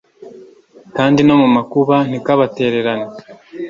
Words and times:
kandi 0.95 1.19
no 1.27 1.35
mu 1.41 1.47
makuba 1.55 1.95
ntikabatererane 2.09 3.07